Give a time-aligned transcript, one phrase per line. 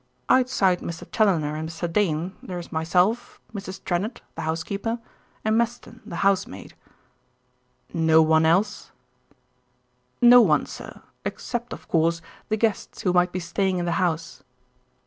[0.29, 1.05] "Outside Mr.
[1.11, 1.87] Challoner and Mr.
[1.93, 3.83] Dane, there is myself, Mrs.
[3.83, 4.97] Trennett, the housekeeper,
[5.45, 6.73] and Meston, the housemaid."
[7.93, 8.89] "No one else?"
[10.19, 12.19] "No one, sir, except, of course,
[12.49, 14.41] the guests who might be staying in the house."